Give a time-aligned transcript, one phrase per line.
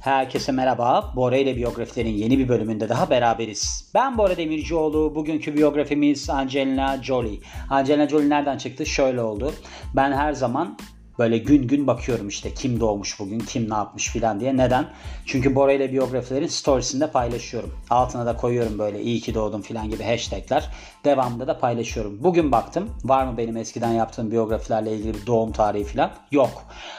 [0.00, 1.12] Herkese merhaba.
[1.16, 3.90] Bora ile biyografilerin yeni bir bölümünde daha beraberiz.
[3.94, 5.14] Ben Bora Demircioğlu.
[5.14, 7.38] Bugünkü biyografimiz Angelina Jolie.
[7.70, 8.86] Angelina Jolie nereden çıktı?
[8.86, 9.52] Şöyle oldu.
[9.96, 10.78] Ben her zaman
[11.18, 14.56] Böyle gün gün bakıyorum işte kim doğmuş bugün, kim ne yapmış filan diye.
[14.56, 14.86] Neden?
[15.26, 17.74] Çünkü Bora ile biyografilerin storiesinde paylaşıyorum.
[17.90, 20.70] Altına da koyuyorum böyle iyi ki doğdum filan gibi hashtagler.
[21.04, 22.24] Devamında da paylaşıyorum.
[22.24, 26.10] Bugün baktım var mı benim eskiden yaptığım biyografilerle ilgili bir doğum tarihi filan?
[26.30, 26.50] Yok.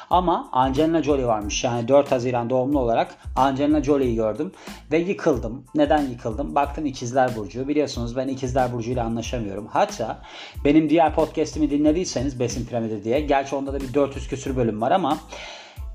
[0.09, 1.64] Ama Angelina Jolie varmış.
[1.64, 4.52] Yani 4 Haziran doğumlu olarak Angelina Jolie'yi gördüm
[4.92, 5.66] ve yıkıldım.
[5.76, 6.56] Neden yıkıldım?
[6.56, 7.67] Baktım İkizler Burcu.
[7.67, 9.67] Biliyorsunuz ben İkizler Burcu ile anlaşamıyorum.
[9.67, 10.22] Hatta
[10.66, 13.22] benim diğer podcast'imi dinlediyseniz Besin Piramidi diye.
[13.22, 15.18] Gerçi onda da bir 400 küsür bölüm var ama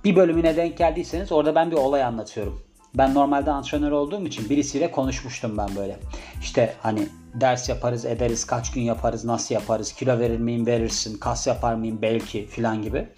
[0.05, 2.63] bir bölümüne denk geldiyseniz orada ben bir olay anlatıyorum.
[2.95, 5.99] Ben normalde antrenör olduğum için birisiyle konuşmuştum ben böyle.
[6.41, 11.47] İşte hani ders yaparız ederiz, kaç gün yaparız, nasıl yaparız, kilo verir miyim verirsin, kas
[11.47, 13.09] yapar mıyım belki filan gibi.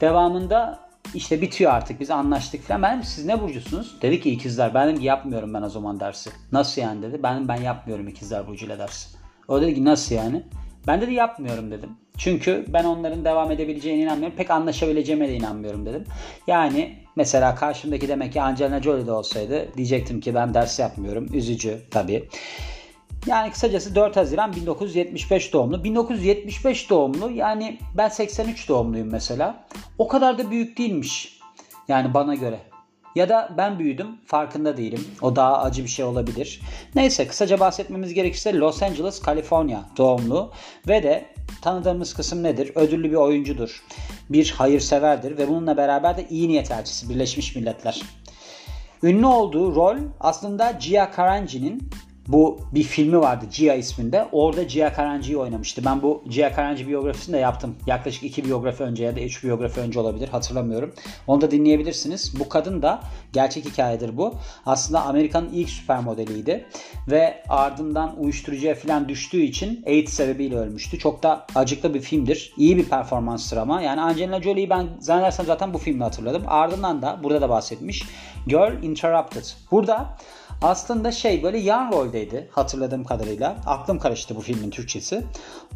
[0.00, 0.78] Devamında
[1.14, 2.82] işte bitiyor artık biz anlaştık falan.
[2.82, 4.02] Ben siz ne burcusunuz?
[4.02, 4.74] Dedi ki ikizler.
[4.74, 6.30] Ben dedim ki yapmıyorum ben o zaman dersi.
[6.52, 7.22] Nasıl yani dedi.
[7.22, 9.08] Ben ben yapmıyorum ikizler burcuyla dersi.
[9.48, 10.42] O dedi ki nasıl yani?
[10.88, 11.90] Ben dedi yapmıyorum dedim.
[12.16, 14.36] Çünkü ben onların devam edebileceğine inanmıyorum.
[14.36, 16.04] Pek anlaşabileceğime de inanmıyorum dedim.
[16.46, 21.28] Yani mesela karşımdaki demek ki Angelina Jolie de olsaydı diyecektim ki ben ders yapmıyorum.
[21.32, 22.28] Üzücü tabii.
[23.26, 25.84] Yani kısacası 4 Haziran 1975 doğumlu.
[25.84, 29.64] 1975 doğumlu yani ben 83 doğumluyum mesela.
[29.98, 31.38] O kadar da büyük değilmiş.
[31.88, 32.60] Yani bana göre.
[33.14, 35.04] Ya da ben büyüdüm farkında değilim.
[35.22, 36.60] O daha acı bir şey olabilir.
[36.94, 40.52] Neyse kısaca bahsetmemiz gerekirse Los Angeles, Kaliforniya doğumlu
[40.88, 41.26] ve de
[41.62, 42.72] tanıdığımız kısım nedir?
[42.74, 43.82] Ödüllü bir oyuncudur.
[44.30, 48.02] Bir hayırseverdir ve bununla beraber de iyi niyet elçisi Birleşmiş Milletler.
[49.02, 51.90] Ünlü olduğu rol aslında Gia Karanji'nin
[52.28, 54.28] bu bir filmi vardı Gia isminde.
[54.32, 55.82] Orada Gia Karanci'yi oynamıştı.
[55.84, 57.76] Ben bu Gia Karanci biyografisini de yaptım.
[57.86, 60.94] Yaklaşık iki biyografi önce ya da üç biyografi önce olabilir hatırlamıyorum.
[61.26, 62.40] Onu da dinleyebilirsiniz.
[62.40, 63.00] Bu kadın da
[63.32, 64.34] gerçek hikayedir bu.
[64.66, 66.66] Aslında Amerika'nın ilk süper modeliydi.
[67.10, 70.98] Ve ardından uyuşturucuya falan düştüğü için AIDS sebebiyle ölmüştü.
[70.98, 72.52] Çok da acıklı bir filmdir.
[72.56, 73.82] İyi bir performanstır ama.
[73.82, 76.42] Yani Angelina Jolie'yi ben zannedersem zaten bu filmde hatırladım.
[76.46, 78.04] Ardından da burada da bahsetmiş.
[78.46, 79.44] Girl Interrupted.
[79.70, 80.16] Burada
[80.62, 83.56] aslında şey böyle yan roldeydi hatırladığım kadarıyla.
[83.66, 85.24] Aklım karıştı bu filmin Türkçesi.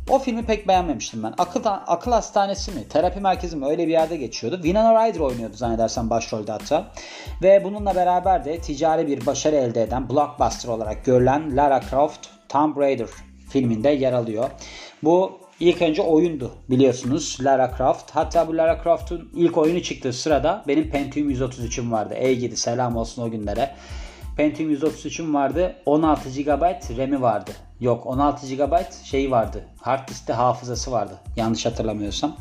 [0.09, 1.35] O filmi pek beğenmemiştim ben.
[1.39, 4.57] Akıl, akıl hastanesi mi, terapi merkezi mi öyle bir yerde geçiyordu.
[4.63, 6.93] Winona Ryder oynuyordu zannedersem başrolde hatta.
[7.43, 12.77] Ve bununla beraber de ticari bir başarı elde eden blockbuster olarak görülen Lara Croft Tomb
[12.77, 13.09] Raider
[13.49, 14.51] filminde yer alıyor.
[15.03, 18.11] Bu ilk önce oyundu biliyorsunuz Lara Croft.
[18.11, 22.15] Hatta bu Lara Croft'un ilk oyunu çıktığı sırada benim Pentium 133'üm vardı.
[22.15, 23.75] Ey gidi selam olsun o günlere.
[24.37, 25.77] Pentium 133'üm vardı.
[25.87, 26.63] 16 GB
[26.99, 27.51] RAM'i vardı.
[27.81, 29.65] Yok 16 GB şeyi vardı.
[29.81, 31.19] Hard diskte hafızası vardı.
[31.37, 32.37] Yanlış hatırlamıyorsam.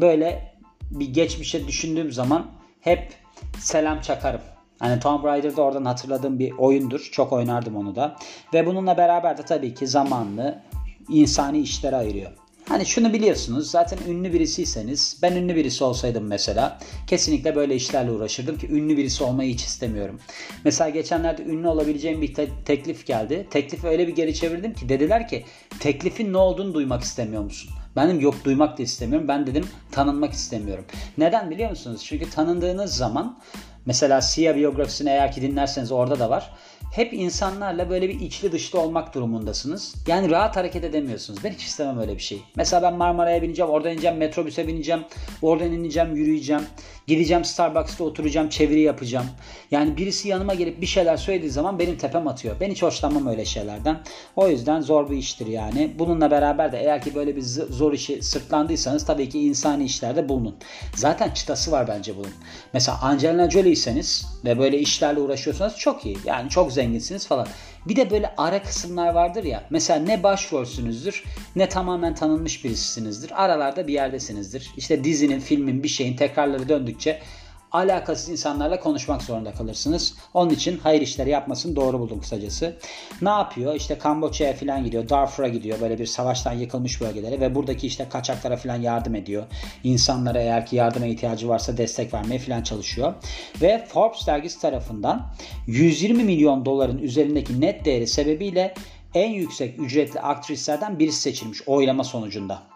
[0.00, 0.56] Böyle
[0.90, 2.46] bir geçmişe düşündüğüm zaman
[2.80, 3.14] hep
[3.58, 4.40] selam çakarım.
[4.78, 7.08] Hani Tomb Raider'da oradan hatırladığım bir oyundur.
[7.12, 8.16] Çok oynardım onu da.
[8.54, 10.62] Ve bununla beraber de tabii ki zamanlı
[11.08, 12.30] insani işlere ayırıyor.
[12.68, 18.58] Hani şunu biliyorsunuz zaten ünlü birisiyseniz ben ünlü birisi olsaydım mesela kesinlikle böyle işlerle uğraşırdım
[18.58, 20.20] ki ünlü birisi olmayı hiç istemiyorum.
[20.64, 23.46] Mesela geçenlerde ünlü olabileceğim bir te- teklif geldi.
[23.50, 25.44] Teklifi öyle bir geri çevirdim ki dediler ki
[25.80, 27.70] teklifin ne olduğunu duymak istemiyor musun?
[27.96, 29.28] Ben dedim yok duymak da istemiyorum.
[29.28, 30.84] Ben dedim tanınmak istemiyorum.
[31.18, 32.02] Neden biliyor musunuz?
[32.04, 33.38] Çünkü tanındığınız zaman
[33.86, 36.52] mesela Sia biyografisini eğer ki dinlerseniz orada da var
[36.96, 39.94] hep insanlarla böyle bir içli dışlı olmak durumundasınız.
[40.06, 41.44] Yani rahat hareket edemiyorsunuz.
[41.44, 42.42] Ben hiç istemem öyle bir şey.
[42.56, 45.00] Mesela ben Marmara'ya bineceğim, oradan ineceğim, metrobüse bineceğim,
[45.42, 46.62] oradan ineceğim, yürüyeceğim.
[47.06, 49.26] Gideceğim Starbucks'ta oturacağım, çeviri yapacağım.
[49.70, 52.56] Yani birisi yanıma gelip bir şeyler söylediği zaman benim tepem atıyor.
[52.60, 54.00] Ben hiç hoşlanmam öyle şeylerden.
[54.36, 55.94] O yüzden zor bir iştir yani.
[55.98, 60.56] Bununla beraber de eğer ki böyle bir zor işi sırtlandıysanız tabii ki insani işlerde bulunun.
[60.94, 62.32] Zaten çıtası var bence bunun.
[62.72, 66.18] Mesela Angelina Jolie'yseniz ve böyle işlerle uğraşıyorsanız çok iyi.
[66.24, 67.46] Yani çok zenginsiniz falan.
[67.86, 69.64] Bir de böyle ara kısımlar vardır ya.
[69.70, 71.24] Mesela ne başrolsünüzdür
[71.56, 73.44] ne tamamen tanınmış birisisinizdir.
[73.44, 74.70] Aralarda bir yerdesinizdir.
[74.76, 77.20] İşte dizinin, filmin, bir şeyin tekrarları döndükçe
[77.76, 80.14] alakasız insanlarla konuşmak zorunda kalırsınız.
[80.34, 82.76] Onun için hayır işleri yapmasını doğru buldum kısacası.
[83.22, 83.74] Ne yapıyor?
[83.74, 85.08] İşte Kamboçya'ya falan gidiyor.
[85.08, 85.80] Darfur'a gidiyor.
[85.80, 89.44] Böyle bir savaştan yıkılmış bölgelere ve buradaki işte kaçaklara falan yardım ediyor.
[89.84, 93.14] İnsanlara eğer ki yardıma ihtiyacı varsa destek vermeye falan çalışıyor.
[93.62, 95.26] Ve Forbes dergisi tarafından
[95.66, 98.74] 120 milyon doların üzerindeki net değeri sebebiyle
[99.14, 102.75] en yüksek ücretli aktrislerden birisi seçilmiş oylama sonucunda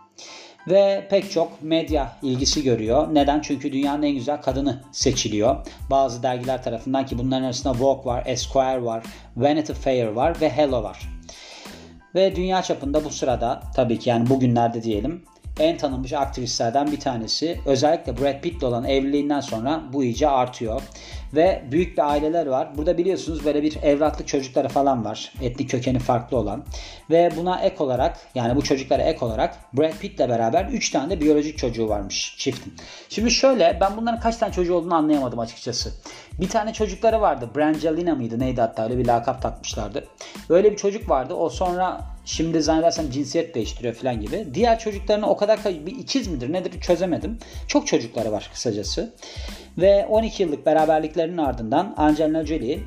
[0.69, 3.15] ve pek çok medya ilgisi görüyor.
[3.15, 3.41] Neden?
[3.41, 5.57] Çünkü dünyanın en güzel kadını seçiliyor.
[5.91, 9.03] Bazı dergiler tarafından ki bunların arasında Vogue var, Esquire var,
[9.37, 11.09] Vanity Fair var ve Hello var.
[12.15, 15.25] Ve dünya çapında bu sırada tabii ki yani bugünlerde diyelim
[15.61, 17.61] en tanınmış aktrislerden bir tanesi.
[17.67, 20.83] Özellikle Brad Pitt'le olan evliliğinden sonra bu iyice artıyor.
[21.35, 22.69] Ve büyük bir aileler var.
[22.77, 25.33] Burada biliyorsunuz böyle bir evlatlık çocukları falan var.
[25.43, 26.65] Etnik kökeni farklı olan.
[27.11, 31.21] Ve buna ek olarak yani bu çocuklara ek olarak Brad Pitt'le beraber 3 tane de
[31.21, 32.75] biyolojik çocuğu varmış çiftin.
[33.09, 35.93] Şimdi şöyle ben bunların kaç tane çocuğu olduğunu anlayamadım açıkçası.
[36.41, 37.51] Bir tane çocukları vardı.
[37.57, 40.05] Brangelina mıydı neydi hatta öyle bir lakap takmışlardı.
[40.49, 41.35] Öyle bir çocuk vardı.
[41.35, 44.47] O sonra Şimdi zannedersem cinsiyet değiştiriyor falan gibi.
[44.55, 47.39] Diğer çocuklarını o kadar bir ikiz midir nedir çözemedim.
[47.67, 49.15] Çok çocukları var kısacası.
[49.79, 52.79] Ve 12 yıllık beraberliklerinin ardından Angelina Jolie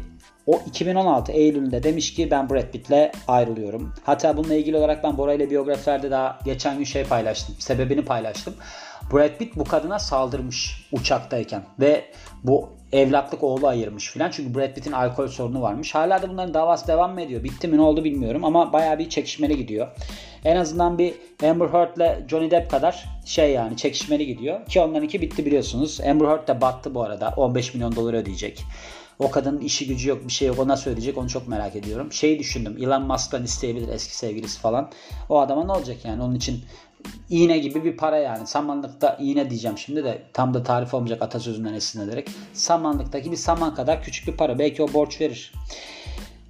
[0.47, 3.93] o 2016 Eylül'ünde demiş ki ben Brad Pitt'le ayrılıyorum.
[4.03, 7.55] Hatta bununla ilgili olarak ben Bora ile biyografilerde daha geçen gün şey paylaştım.
[7.59, 8.53] Sebebini paylaştım.
[9.13, 12.05] Brad Pitt bu kadına saldırmış uçaktayken ve
[12.43, 14.31] bu evlatlık oğlu ayırmış filan.
[14.31, 15.95] Çünkü Brad Pitt'in alkol sorunu varmış.
[15.95, 17.43] Hala da bunların davası devam mı ediyor?
[17.43, 19.87] Bitti mi ne oldu bilmiyorum ama bayağı bir çekişmeli gidiyor.
[20.45, 21.13] En azından bir
[21.43, 24.65] Amber Heard ile Johnny Depp kadar şey yani çekişmeli gidiyor.
[24.65, 26.01] Ki onlarınki bitti biliyorsunuz.
[26.01, 27.33] Amber Heard de battı bu arada.
[27.37, 28.63] 15 milyon dolar ödeyecek.
[29.19, 30.59] O kadının işi gücü yok bir şey yok.
[30.59, 32.11] O nasıl ödeyecek onu çok merak ediyorum.
[32.11, 32.77] Şeyi düşündüm.
[32.79, 34.89] Elon Musk'tan isteyebilir eski sevgilisi falan.
[35.29, 36.23] O adama ne olacak yani?
[36.23, 36.63] Onun için
[37.29, 38.47] iğne gibi bir para yani.
[38.47, 42.29] Samanlıkta iğne diyeceğim şimdi de tam da tarif olmayacak atasözünden esinlenerek.
[42.53, 44.59] Samanlıktaki bir saman kadar küçük bir para.
[44.59, 45.53] Belki o borç verir.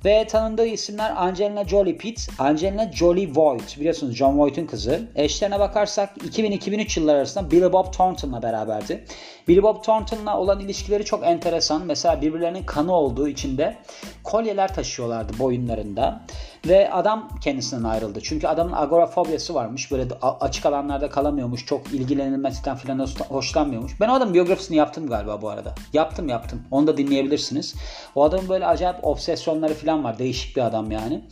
[0.06, 3.80] Ve tanındığı isimler Angelina Jolie Pitt, Angelina Jolie Voight.
[3.80, 5.02] Biliyorsunuz John Voight'un kızı.
[5.16, 9.06] Eşlerine bakarsak 2000-2003 yılları arasında Billy Bob Thornton'la beraberdi.
[9.48, 11.86] Billy Bob Thornton'la olan ilişkileri çok enteresan.
[11.86, 13.78] Mesela birbirlerinin kanı olduğu için de
[14.24, 16.22] kolyeler taşıyorlardı boyunlarında.
[16.68, 18.20] Ve adam kendisinden ayrıldı.
[18.24, 19.92] Çünkü adamın agorafobiyası varmış.
[19.92, 21.66] Böyle açık alanlarda kalamıyormuş.
[21.66, 24.00] Çok ilgilenilmesinden filan hoşlanmıyormuş.
[24.00, 25.76] Ben o adamın biyografisini yaptım galiba bu arada.
[25.94, 26.62] Yaptım yaptım.
[26.72, 27.76] Onu da dinleyebilirsiniz.
[28.16, 30.20] O adamın böyle acayip obsesyonları filan var.
[30.20, 31.24] Değişik bir adam yani.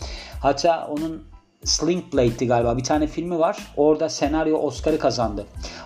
[0.42, 1.24] Hatta onun
[1.63, 2.78] Sling Blade'di galiba.
[2.78, 3.57] Bir tane filmi var.
[3.78, 5.45] Orada senaryo Oscar'ı kazandı.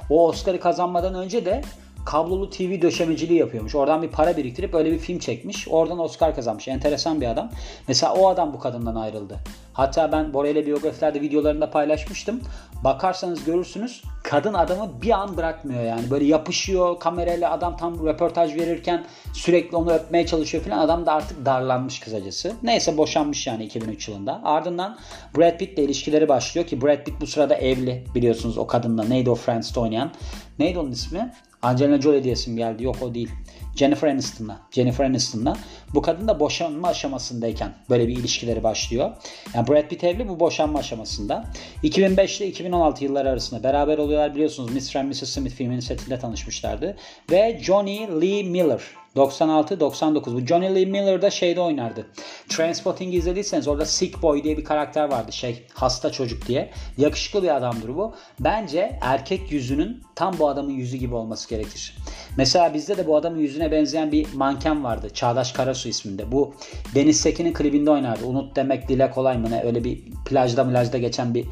[0.09, 1.61] O Oscar'ı kazanmadan önce de
[2.05, 3.75] kablolu TV döşemeciliği yapıyormuş.
[3.75, 5.67] Oradan bir para biriktirip öyle bir film çekmiş.
[5.67, 6.67] Oradan Oscar kazanmış.
[6.67, 7.49] Enteresan bir adam.
[7.87, 9.39] Mesela o adam bu kadından ayrıldı.
[9.73, 12.41] Hatta ben Bora ile biyografilerde videolarında paylaşmıştım.
[12.83, 16.11] Bakarsanız görürsünüz kadın adamı bir an bırakmıyor yani.
[16.11, 20.77] Böyle yapışıyor kamerayla adam tam röportaj verirken sürekli onu öpmeye çalışıyor falan.
[20.77, 22.53] Adam da artık darlanmış kısacası.
[22.63, 24.41] Neyse boşanmış yani 2003 yılında.
[24.43, 24.97] Ardından
[25.37, 29.03] Brad Pitt ile ilişkileri başlıyor ki Brad Pitt bu sırada evli biliyorsunuz o kadınla.
[29.03, 30.11] Neydi o Friends'te oynayan?
[30.59, 31.33] Neydi onun ismi?
[31.61, 32.83] Angelina Jolie diyesim geldi.
[32.83, 33.29] Yok o değil.
[33.75, 34.61] Jennifer Aniston'la.
[34.71, 35.57] Jennifer Aniston'la.
[35.93, 39.11] Bu kadın da boşanma aşamasındayken böyle bir ilişkileri başlıyor.
[39.53, 41.45] Yani Brad Pitt evli bu boşanma aşamasında.
[41.83, 44.71] 2005 ile 2016 yılları arasında beraber oluyorlar biliyorsunuz.
[44.71, 44.99] Mr.
[44.99, 45.29] and Mrs.
[45.29, 46.97] Smith filminin setinde tanışmışlardı.
[47.31, 48.81] Ve Johnny Lee Miller
[49.15, 50.33] 96-99.
[50.33, 52.07] Bu Johnny Lee Miller da şeyde oynardı.
[52.49, 55.31] Transpotting izlediyseniz orada Sick Boy diye bir karakter vardı.
[55.31, 56.71] Şey hasta çocuk diye.
[56.97, 58.13] Yakışıklı bir adamdır bu.
[58.39, 61.97] Bence erkek yüzünün tam bu adamın yüzü gibi olması gerekir.
[62.37, 65.09] Mesela bizde de bu adamın yüzüne benzeyen bir manken vardı.
[65.13, 66.31] Çağdaş Karasu isminde.
[66.31, 66.53] Bu
[66.95, 68.25] Deniz Sekin'in klibinde oynardı.
[68.25, 69.63] Unut demek dile kolay mı ne?
[69.63, 71.45] Öyle bir plajda plajda geçen bir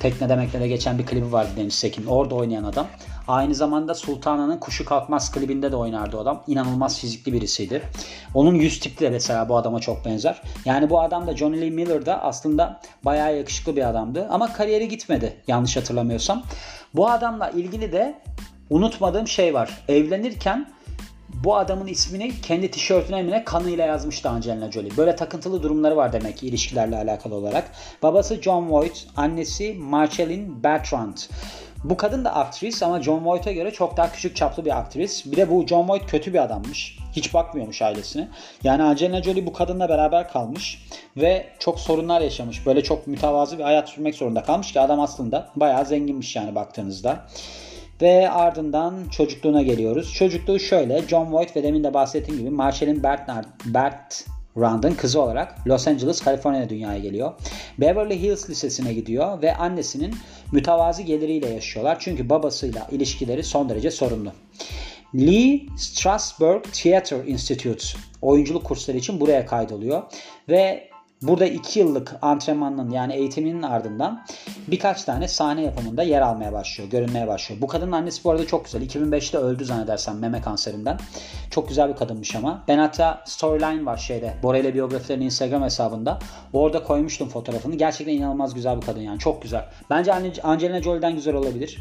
[0.00, 2.06] Tekne demekle de geçen bir klibi vardı Deniz Sekin.
[2.06, 2.86] Orada oynayan adam.
[3.28, 6.42] Aynı zamanda Sultana'nın Kuşu Kalkmaz klibinde de oynardı o adam.
[6.46, 7.82] İnanılmaz fizikli birisiydi.
[8.34, 10.42] Onun yüz tipi de mesela bu adama çok benzer.
[10.64, 14.26] Yani bu adam da Johnny Lee Miller da aslında bayağı yakışıklı bir adamdı.
[14.30, 16.42] Ama kariyeri gitmedi yanlış hatırlamıyorsam.
[16.94, 18.22] Bu adamla ilgili de
[18.70, 19.84] unutmadığım şey var.
[19.88, 20.66] Evlenirken
[21.44, 24.96] bu adamın ismini kendi tişörtüne mi kanıyla yazmıştı Angelina Jolie.
[24.96, 27.72] Böyle takıntılı durumları var demek ki ilişkilerle alakalı olarak.
[28.02, 31.16] Babası John Voight, annesi Marceline Bertrand.
[31.84, 35.26] Bu kadın da aktris ama John Voight'a göre çok daha küçük çaplı bir aktris.
[35.26, 36.98] Bir de bu John Voight kötü bir adammış.
[37.12, 38.28] Hiç bakmıyormuş ailesine.
[38.64, 42.66] Yani Angelina Jolie bu kadınla beraber kalmış ve çok sorunlar yaşamış.
[42.66, 47.26] Böyle çok mütevazı bir hayat sürmek zorunda kalmış ki adam aslında bayağı zenginmiş yani baktığınızda.
[48.02, 50.14] Ve ardından çocukluğuna geliyoruz.
[50.14, 51.08] Çocukluğu şöyle.
[51.08, 53.28] John Voight ve demin de bahsettiğim gibi Marshall'in Bert,
[53.64, 54.24] Bert
[54.58, 57.32] Rand'ın kızı olarak Los Angeles, Kaliforniya dünyaya geliyor.
[57.78, 60.14] Beverly Hills Lisesi'ne gidiyor ve annesinin
[60.52, 61.96] mütevazi geliriyle yaşıyorlar.
[62.00, 64.32] Çünkü babasıyla ilişkileri son derece sorunlu.
[65.14, 67.84] Lee Strasberg Theater Institute
[68.22, 70.02] oyunculuk kursları için buraya kaydoluyor
[70.48, 70.89] ve
[71.22, 74.24] Burada 2 yıllık antrenmanın yani eğitiminin ardından
[74.68, 77.60] birkaç tane sahne yapımında yer almaya başlıyor, görünmeye başlıyor.
[77.60, 78.82] Bu kadının annesi bu arada çok güzel.
[78.82, 80.98] 2005'te öldü zannedersem meme kanserinden.
[81.50, 82.64] Çok güzel bir kadınmış ama.
[82.68, 84.34] Ben hatta storyline var şeyde.
[84.42, 86.18] Bora ile biyografilerin Instagram hesabında.
[86.52, 87.74] Orada koymuştum fotoğrafını.
[87.74, 89.18] Gerçekten inanılmaz güzel bir kadın yani.
[89.18, 89.64] Çok güzel.
[89.90, 90.12] Bence
[90.42, 91.78] Angelina Jolie'den güzel olabilir.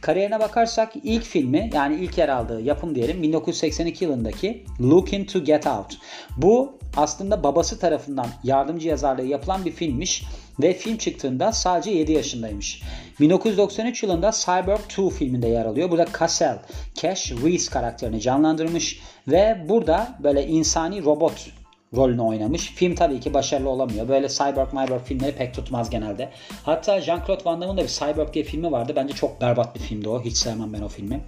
[0.00, 5.66] Kariyerine bakarsak ilk filmi yani ilk yer aldığı yapım diyelim 1982 yılındaki Looking to Get
[5.66, 5.98] Out.
[6.36, 10.24] Bu aslında babası tarafından yardımcı yazarlığı yapılan bir filmmiş.
[10.62, 12.82] ve film çıktığında sadece 7 yaşındaymış.
[13.20, 15.90] 1993 yılında Cyborg 2 filminde yer alıyor.
[15.90, 16.58] Burada Cassel,
[16.94, 21.50] Cash Reese karakterini canlandırmış ve burada böyle insani robot
[21.96, 22.72] rolünü oynamış.
[22.74, 24.08] Film tabii ki başarılı olamıyor.
[24.08, 26.30] Böyle Cyborg Myborg filmleri pek tutmaz genelde.
[26.62, 28.92] Hatta Jean-Claude Van Damme'ın da bir Cyborg diye filmi vardı.
[28.96, 30.22] Bence çok berbat bir filmdi o.
[30.22, 31.20] Hiç sevmem ben o filmi.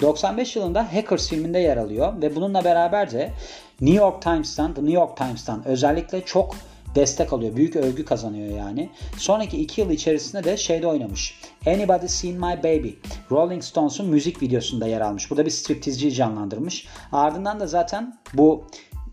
[0.00, 3.32] 95 yılında Hackers filminde yer alıyor ve bununla beraber de
[3.80, 6.56] New York Times'tan, The New York Times'tan özellikle çok
[6.96, 7.56] destek alıyor.
[7.56, 8.90] Büyük övgü kazanıyor yani.
[9.18, 11.40] Sonraki iki yıl içerisinde de şeyde oynamış.
[11.66, 12.88] Anybody Seen My Baby?
[13.30, 15.30] Rolling Stones'un müzik videosunda yer almış.
[15.30, 16.86] Burada bir striptizciyi canlandırmış.
[17.12, 18.66] Ardından da zaten bu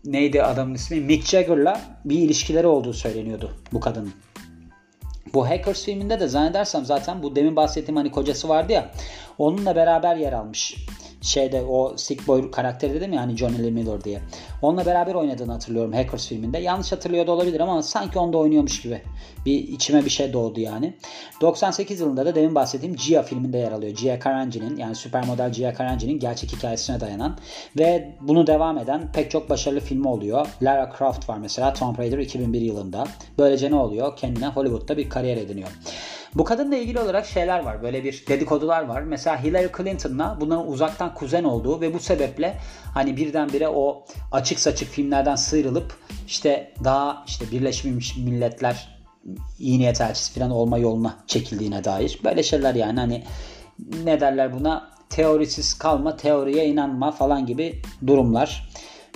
[0.04, 1.00] neydi adamın ismi?
[1.00, 4.12] Mick Jagger'la bir ilişkileri olduğu söyleniyordu bu kadının.
[5.34, 8.90] Bu Hackers filminde de zannedersem zaten bu demin bahsettiğim hani kocası vardı ya
[9.38, 10.76] onunla beraber yer almış
[11.24, 14.20] şeyde o Sick Boy karakteri dedim ya hani Johnny Lee Miller diye.
[14.62, 16.58] Onunla beraber oynadığını hatırlıyorum Hackers filminde.
[16.58, 19.02] Yanlış hatırlıyor da olabilir ama sanki onda oynuyormuş gibi.
[19.46, 20.94] Bir içime bir şey doğdu yani.
[21.40, 23.92] 98 yılında da demin bahsettiğim Gia filminde yer alıyor.
[23.96, 27.38] Gia Karanji'nin yani süper model Gia Karanji'nin gerçek hikayesine dayanan
[27.78, 30.46] ve bunu devam eden pek çok başarılı filmi oluyor.
[30.62, 33.04] Lara Croft var mesela Tomb Raider 2001 yılında.
[33.38, 34.16] Böylece ne oluyor?
[34.16, 35.68] Kendine Hollywood'da bir kariyer ediniyor.
[36.34, 37.82] Bu kadınla ilgili olarak şeyler var.
[37.82, 39.02] Böyle bir dedikodular var.
[39.02, 42.58] Mesela Hillary Clinton'la bunların uzaktan kuzen olduğu ve bu sebeple
[42.94, 48.94] hani birdenbire o açık saçık filmlerden sıyrılıp işte daha işte Birleşmiş Milletler
[49.58, 52.20] iyi niyet elçisi falan olma yoluna çekildiğine dair.
[52.24, 53.24] Böyle şeyler yani hani
[54.04, 58.70] ne derler buna teorisiz kalma, teoriye inanma falan gibi durumlar.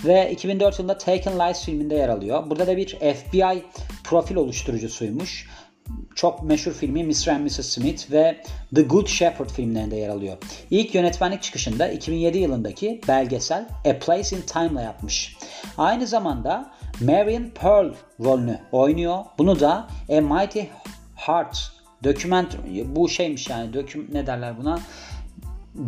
[0.05, 2.51] Ve 2004 yılında Taken Lies filminde yer alıyor.
[2.51, 3.63] Burada da bir FBI
[4.05, 5.49] profil oluşturucusuymuş
[6.15, 7.29] çok meşhur filmi Mr.
[7.29, 7.67] and Mrs.
[7.67, 8.43] Smith ve
[8.75, 10.37] The Good Shepherd filmlerinde yer alıyor.
[10.71, 15.37] İlk yönetmenlik çıkışında 2007 yılındaki belgesel A Place in Time'la yapmış.
[15.79, 19.25] Aynı zamanda Marion Pearl rolünü oynuyor.
[19.39, 20.61] Bunu da A Mighty
[21.15, 21.73] Heart
[22.05, 24.79] doküment bu şeymiş yani döküm ne derler buna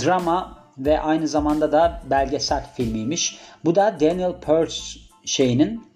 [0.05, 3.39] drama ve aynı zamanda da belgesel filmiymiş.
[3.65, 4.71] Bu da Daniel Pearl
[5.25, 5.90] şeyinin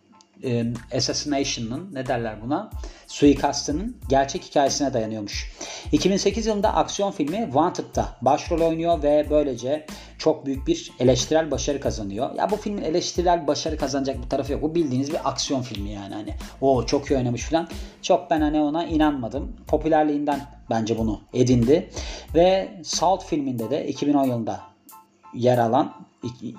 [0.45, 2.71] e, assassination'ın ne derler buna
[3.07, 5.53] suikastının gerçek hikayesine dayanıyormuş.
[5.93, 9.87] 2008 yılında aksiyon filmi Wanted'da başrol oynuyor ve böylece
[10.19, 12.35] çok büyük bir eleştirel başarı kazanıyor.
[12.35, 14.63] Ya bu filmin eleştirel başarı kazanacak bir tarafı yok.
[14.63, 16.35] Bu bildiğiniz bir aksiyon filmi yani hani.
[16.61, 17.69] O çok iyi oynamış falan.
[18.03, 19.57] Çok ben hani ona inanmadım.
[19.67, 21.91] Popülerliğinden bence bunu edindi.
[22.35, 24.61] Ve Salt filminde de 2010 yılında
[25.35, 25.95] yer alan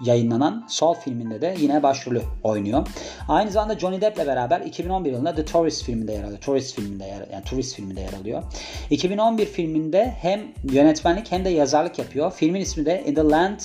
[0.06, 2.88] yayınlanan Sol filminde de yine başrolü oynuyor.
[3.28, 6.40] Aynı zamanda Johnny Depp'le beraber 2011 yılında The Tourist filminde yer alıyor.
[6.40, 8.44] Tourist filminde yer yani Tourist filminde yer alıyor.
[8.90, 12.32] 2011 filminde hem yönetmenlik hem de yazarlık yapıyor.
[12.32, 13.60] Filmin ismi de In the Land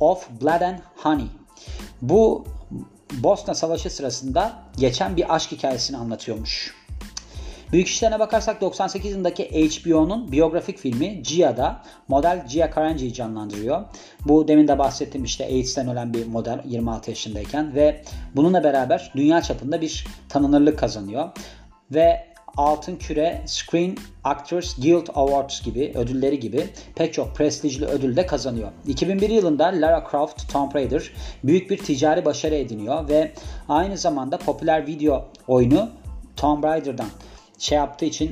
[0.00, 1.26] of Blood and Honey.
[2.02, 2.44] Bu
[3.12, 6.83] Bosna Savaşı sırasında geçen bir aşk hikayesini anlatıyormuş.
[7.74, 13.84] Büyük işlerine bakarsak 98 yılındaki HBO'nun biyografik filmi Gia'da model Gia Karanji'yi canlandırıyor.
[14.28, 18.02] Bu demin de bahsettiğim işte AIDS'ten ölen bir model 26 yaşındayken ve
[18.36, 21.28] bununla beraber dünya çapında bir tanınırlık kazanıyor.
[21.90, 22.26] Ve
[22.56, 28.68] Altın Küre Screen Actors Guild Awards gibi ödülleri gibi pek çok prestijli ödül de kazanıyor.
[28.86, 31.10] 2001 yılında Lara Croft Tomb Raider
[31.44, 33.32] büyük bir ticari başarı ediniyor ve
[33.68, 35.90] aynı zamanda popüler video oyunu
[36.36, 37.08] Tomb Raider'dan
[37.58, 38.30] şey yaptığı için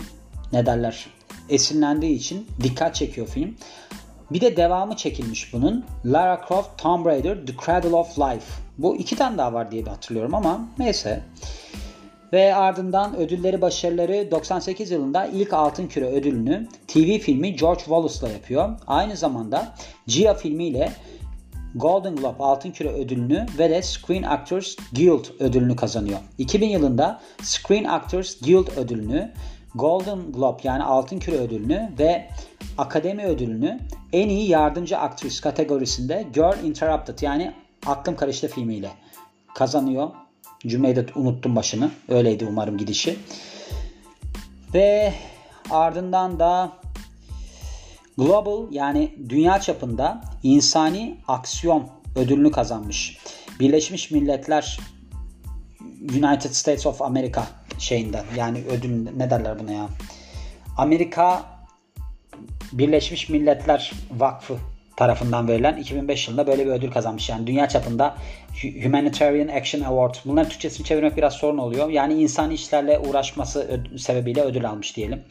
[0.53, 1.07] ne derler
[1.49, 3.57] esinlendiği için dikkat çekiyor film.
[4.31, 5.85] Bir de devamı çekilmiş bunun.
[6.05, 8.47] Lara Croft Tomb Raider The Cradle of Life.
[8.79, 11.23] Bu iki tane daha var diye hatırlıyorum ama neyse.
[12.33, 18.79] Ve ardından ödülleri başarıları 98 yılında ilk Altın Küre ödülünü TV filmi George Wallace'la yapıyor.
[18.87, 19.75] Aynı zamanda
[20.07, 20.93] Gia filmiyle
[21.75, 26.19] Golden Globe Altın Küre ödülünü ve de Screen Actors Guild ödülünü kazanıyor.
[26.39, 29.33] 2000 yılında Screen Actors Guild ödülünü,
[29.75, 32.29] Golden Globe yani Altın Küre ödülünü ve
[32.79, 33.81] Akademi ödülünü
[34.13, 37.55] en iyi yardımcı aktris kategorisinde Girl Interrupted yani
[37.87, 38.91] Aklım Karıştı filmiyle
[39.55, 40.11] kazanıyor.
[40.67, 41.91] Cümleyi de unuttum başını.
[42.09, 43.19] Öyleydi umarım gidişi.
[44.75, 45.13] Ve
[45.71, 46.73] ardından da
[48.19, 53.19] Global yani dünya çapında insani aksiyon ödülünü kazanmış.
[53.61, 54.79] Birleşmiş Milletler
[56.03, 57.43] United States of America
[57.79, 59.89] şeyinden yani ödül ne derler buna ya?
[60.77, 61.43] Amerika
[62.73, 64.59] Birleşmiş Milletler Vakfı
[64.97, 67.29] tarafından verilen 2005 yılında böyle bir ödül kazanmış.
[67.29, 68.15] Yani dünya çapında
[68.83, 70.15] Humanitarian Action Award.
[70.25, 71.91] Bunların Türkçesini çevirmek biraz sorun oluyor.
[71.91, 75.23] Yani insan işlerle uğraşması sebebiyle ödül almış diyelim.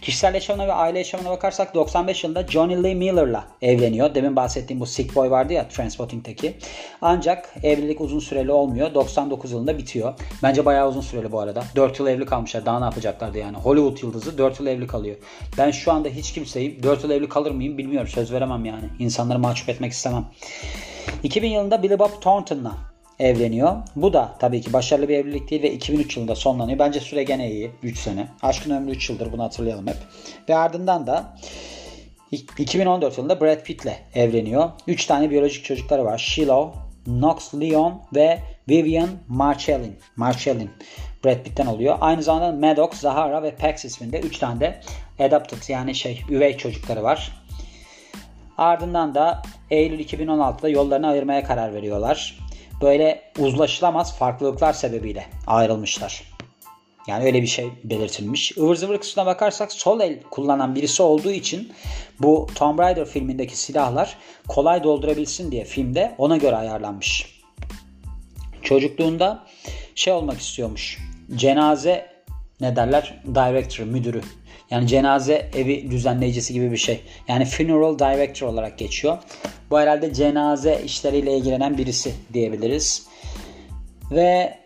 [0.00, 4.14] Kişisel yaşamına ve aile yaşamına bakarsak 95 yılında Johnny Lee Miller'la evleniyor.
[4.14, 6.54] Demin bahsettiğim bu Sick Boy vardı ya Transpotting'teki.
[7.02, 8.94] Ancak evlilik uzun süreli olmuyor.
[8.94, 10.14] 99 yılında bitiyor.
[10.42, 11.64] Bence bayağı uzun süreli bu arada.
[11.76, 12.66] 4 yıl evli kalmışlar.
[12.66, 13.56] Daha ne yapacaklardı yani.
[13.56, 15.16] Hollywood yıldızı 4 yıl evli kalıyor.
[15.58, 18.08] Ben şu anda hiç kimseyi 4 yıl evli kalır mıyım bilmiyorum.
[18.08, 18.84] Söz veremem yani.
[19.04, 20.24] İnsanları mahcup etmek istemem.
[21.22, 22.72] 2000 yılında Billy Bob Thornton'la
[23.18, 23.76] evleniyor.
[23.96, 26.78] Bu da tabii ki başarılı bir evlilik değil ve 2003 yılında sonlanıyor.
[26.78, 27.70] Bence süre gene iyi.
[27.82, 28.28] 3 sene.
[28.42, 29.96] Aşkın ömrü 3 yıldır bunu hatırlayalım hep.
[30.48, 31.36] Ve ardından da
[32.58, 34.70] 2014 yılında Brad Pitt'le evleniyor.
[34.86, 36.18] 3 tane biyolojik çocukları var.
[36.18, 36.72] Shiloh,
[37.04, 39.96] Knox Leon ve Vivian Marcellin.
[40.16, 40.70] Marcellin.
[41.24, 41.98] Brad Pitt'ten oluyor.
[42.00, 44.80] Aynı zamanda Maddox, Zahara ve Pax isminde 3 tane de
[45.18, 47.43] adopted yani şey üvey çocukları var.
[48.58, 52.38] Ardından da Eylül 2016'da yollarını ayırmaya karar veriyorlar.
[52.82, 56.34] Böyle uzlaşılamaz farklılıklar sebebiyle ayrılmışlar.
[57.06, 58.52] Yani öyle bir şey belirtilmiş.
[58.52, 61.72] Ivır zıvır kısmına bakarsak sol el kullanan birisi olduğu için
[62.20, 64.18] bu Tomb Raider filmindeki silahlar
[64.48, 67.40] kolay doldurabilsin diye filmde ona göre ayarlanmış.
[68.62, 69.46] Çocukluğunda
[69.94, 70.98] şey olmak istiyormuş.
[71.34, 72.14] Cenaze
[72.60, 73.22] ne derler?
[73.34, 74.20] Director, müdürü
[74.70, 77.00] yani cenaze evi düzenleyicisi gibi bir şey.
[77.28, 79.18] Yani funeral director olarak geçiyor.
[79.70, 83.06] Bu herhalde cenaze işleriyle ilgilenen birisi diyebiliriz.
[84.10, 84.58] Ve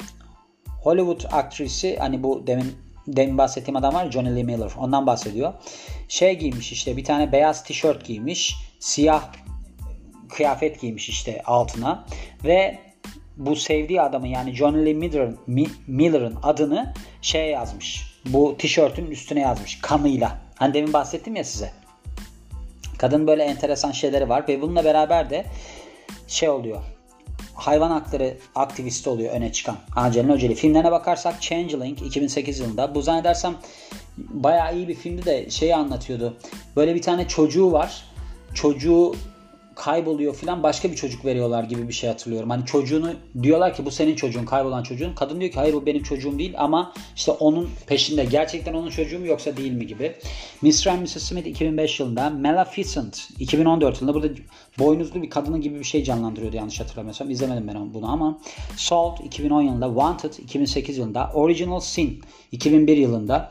[0.82, 2.72] Hollywood aktrisi hani bu demin
[3.06, 4.70] demin bahsettiğim adam var Johnny Lee Miller.
[4.78, 5.52] Ondan bahsediyor.
[6.08, 8.56] Şey giymiş işte bir tane beyaz tişört giymiş.
[8.80, 9.32] Siyah
[10.28, 12.06] kıyafet giymiş işte altına.
[12.44, 12.78] Ve
[13.38, 15.38] bu sevdiği adamın yani Johnny Lee Miller'ın
[15.86, 20.38] Miller'ın adını şey yazmış bu tişörtün üstüne yazmış kanıyla.
[20.54, 21.72] Hani demin bahsettim ya size.
[22.98, 25.44] Kadın böyle enteresan şeyleri var ve bununla beraber de
[26.28, 26.82] şey oluyor.
[27.54, 30.54] Hayvan hakları aktivisti oluyor öne çıkan Angelina Jolie.
[30.54, 32.94] Filmlerine bakarsak Changeling 2008 yılında.
[32.94, 33.54] Bu zannedersem
[34.16, 36.36] bayağı iyi bir filmdi de şeyi anlatıyordu.
[36.76, 38.04] Böyle bir tane çocuğu var.
[38.54, 39.14] Çocuğu
[39.78, 42.50] kayboluyor filan başka bir çocuk veriyorlar gibi bir şey hatırlıyorum.
[42.50, 45.14] Hani çocuğunu diyorlar ki bu senin çocuğun kaybolan çocuğun.
[45.14, 49.18] Kadın diyor ki hayır bu benim çocuğum değil ama işte onun peşinde gerçekten onun çocuğu
[49.18, 50.16] mu yoksa değil mi gibi.
[50.62, 50.86] Mr.
[50.86, 51.22] and Mrs.
[51.22, 54.28] Smith 2005 yılında Maleficent 2014 yılında burada
[54.78, 57.30] boynuzlu bir kadının gibi bir şey canlandırıyordu yanlış hatırlamıyorsam.
[57.30, 58.38] İzlemedim ben bunu ama
[58.76, 63.50] Salt 2010 yılında Wanted 2008 yılında Original Sin 2001 yılında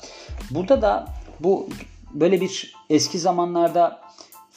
[0.52, 1.08] burada da
[1.40, 1.70] bu
[2.14, 4.08] böyle bir eski zamanlarda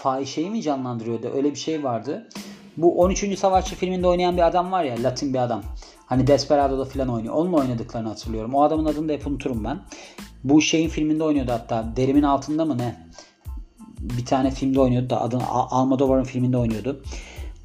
[0.02, 1.30] fahişeyi mi canlandırıyordu?
[1.34, 2.28] Öyle bir şey vardı.
[2.76, 3.38] Bu 13.
[3.38, 5.62] Savaşçı filminde oynayan bir adam var ya Latin bir adam.
[6.06, 7.34] Hani Desperado'da falan oynuyor.
[7.34, 8.54] Onunla oynadıklarını hatırlıyorum.
[8.54, 9.80] O adamın adını da hep unuturum ben.
[10.44, 11.92] Bu şeyin filminde oynuyordu hatta.
[11.96, 13.06] Derimin altında mı ne?
[14.00, 17.02] Bir tane filmde oynuyordu da adını Almodovar'ın filminde oynuyordu.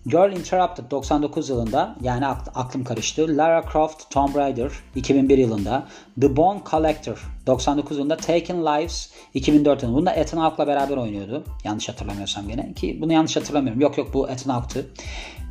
[0.06, 3.38] Girl Interrupted 99 yılında yani aklım karıştı.
[3.38, 5.88] Lara Croft Tomb Raider 2001 yılında.
[6.22, 8.18] The Bone Collector 99 yılında.
[8.18, 9.98] Taken Lives 2004 yılında.
[9.98, 11.44] Bunda Ethan Hawke'la beraber oynuyordu.
[11.64, 12.74] Yanlış hatırlamıyorsam gene.
[12.74, 13.82] Ki bunu yanlış hatırlamıyorum.
[13.82, 14.88] Yok yok bu Ethan Hawke'tı.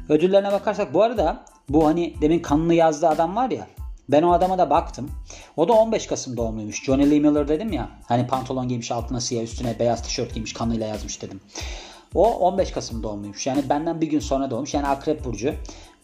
[0.09, 3.67] Ödüllerine bakarsak bu arada bu hani demin kanını yazdığı adam var ya
[4.09, 5.11] ben o adama da baktım.
[5.57, 6.85] O da 15 Kasım doğumluymuş.
[6.85, 7.89] Johnny Lee Miller dedim ya.
[8.09, 11.41] Hani pantolon giymiş altına siyah üstüne beyaz tişört giymiş kanıyla yazmış dedim.
[12.15, 13.47] O 15 Kasım doğumluymuş.
[13.47, 14.75] Yani benden bir gün sonra doğmuş.
[14.75, 15.55] Yani Akrep Burcu.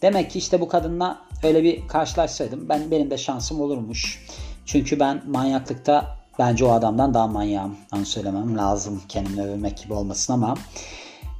[0.01, 4.25] Demek ki işte bu kadınla öyle bir karşılaşsaydım ben benim de şansım olurmuş.
[4.65, 7.75] Çünkü ben manyaklıkta bence o adamdan daha manyağım.
[7.95, 9.01] Onu söylemem lazım.
[9.09, 10.55] Kendimi övmek gibi olmasın ama.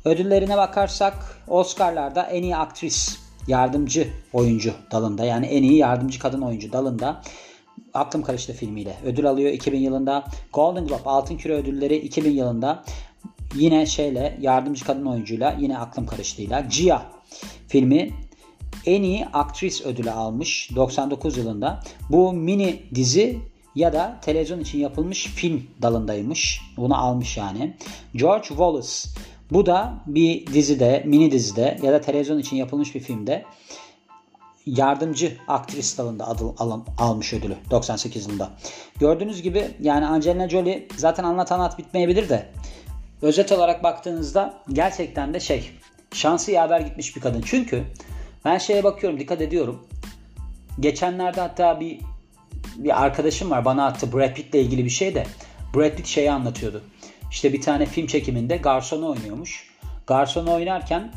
[0.05, 1.13] Ödüllerine bakarsak
[1.47, 7.21] Oscar'larda en iyi aktris yardımcı oyuncu dalında yani en iyi yardımcı kadın oyuncu dalında
[7.93, 10.23] Aklım Karıştı filmiyle ödül alıyor 2000 yılında.
[10.53, 12.83] Golden Globe Altın Küre ödülleri 2000 yılında
[13.55, 17.05] Yine şeyle yardımcı kadın oyuncuyla yine aklım karıştığıyla Gia
[17.67, 18.13] filmi
[18.85, 21.79] en iyi aktris ödülü almış 99 yılında.
[22.09, 23.39] Bu mini dizi
[23.75, 26.61] ya da televizyon için yapılmış film dalındaymış.
[26.77, 27.77] Bunu almış yani.
[28.15, 28.89] George Wallace
[29.51, 33.45] bu da bir dizide, mini dizide ya da televizyon için yapılmış bir filmde
[34.65, 38.49] yardımcı aktris dalında adı, alın, almış ödülü 98 yılında.
[38.99, 42.49] Gördüğünüz gibi yani Angelina Jolie zaten anlat anlat bitmeyebilir de
[43.21, 45.71] özet olarak baktığınızda gerçekten de şey
[46.13, 47.41] şansı yaver gitmiş bir kadın.
[47.45, 47.83] Çünkü
[48.45, 49.87] ben şeye bakıyorum dikkat ediyorum.
[50.79, 51.99] Geçenlerde hatta bir
[52.75, 55.25] bir arkadaşım var bana attı Brad Pitt'le ilgili bir şey de
[55.75, 56.83] Brad Pitt şeyi anlatıyordu.
[57.31, 59.71] İşte bir tane film çekiminde garsonu oynuyormuş.
[60.07, 61.11] Garsonu oynarken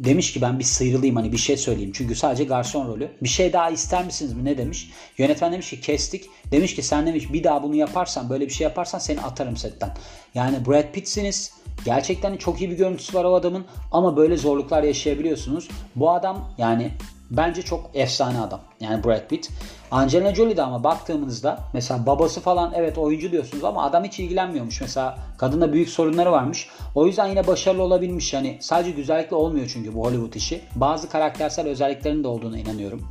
[0.00, 1.92] demiş ki ben bir sıyrılayım hani bir şey söyleyeyim.
[1.94, 3.10] Çünkü sadece garson rolü.
[3.22, 4.90] Bir şey daha ister misiniz mi ne demiş.
[5.18, 6.24] Yönetmen demiş ki kestik.
[6.50, 9.96] Demiş ki sen demiş bir daha bunu yaparsan böyle bir şey yaparsan seni atarım setten.
[10.34, 11.52] Yani Brad Pitt'siniz.
[11.84, 15.68] Gerçekten çok iyi bir görüntüsü var o adamın ama böyle zorluklar yaşayabiliyorsunuz.
[15.96, 16.92] Bu adam yani
[17.30, 18.60] bence çok efsane adam.
[18.80, 19.50] Yani Brad Pitt.
[19.90, 24.80] Angelina Jolie'de ama baktığımızda mesela babası falan evet oyuncu diyorsunuz ama adam hiç ilgilenmiyormuş.
[24.80, 26.68] Mesela kadında büyük sorunları varmış.
[26.94, 28.32] O yüzden yine başarılı olabilmiş.
[28.32, 30.60] Yani sadece güzellikle olmuyor çünkü bu Hollywood işi.
[30.74, 33.08] Bazı karaktersel özelliklerinin de olduğuna inanıyorum.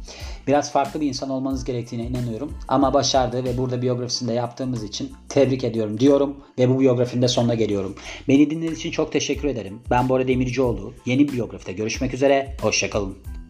[0.48, 2.54] Biraz farklı bir insan olmanız gerektiğine inanıyorum.
[2.68, 7.56] Ama başardı ve burada biyografisinde yaptığımız için tebrik ediyorum diyorum ve bu biyografinin de sonuna
[7.56, 7.96] geliyorum.
[8.28, 9.82] Beni dinlediğiniz için çok teşekkür ederim.
[9.90, 10.94] Ben Bora Demircioğlu.
[11.06, 12.58] Yeni bir biyografide görüşmek üzere.
[12.62, 13.47] Hoşçakalın.